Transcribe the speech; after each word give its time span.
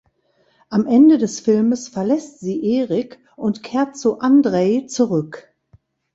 Am 0.69 0.87
Ende 0.87 1.19
des 1.19 1.41
Filmes 1.41 1.87
verlässt 1.87 2.39
sie 2.39 2.79
Eric 2.79 3.19
und 3.35 3.61
kehrt 3.61 3.95
zu 3.95 4.17
Andrej 4.19 4.87
zurück. 4.87 5.53